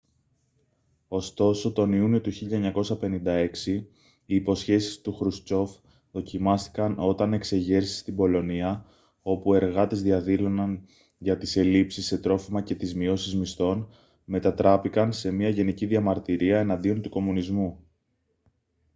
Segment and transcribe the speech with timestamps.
[1.07, 3.49] ωστόσο τον ιούνιο του 1956
[4.25, 5.71] οι υποσχέσεις του χρουστσόφ
[6.11, 8.85] δοκιμάστηκαν όταν εξεγέρσεις στην πολωνία
[9.21, 10.85] όπου εργάτες διαδήλωναν
[11.17, 13.89] για τις ελλείψεις σε τρόφιμα και τις μειώσεις μισθών
[14.25, 17.79] μετατράπηκαν σε μια γενική διαμαρτυρία εναντίον του κομμουνισμού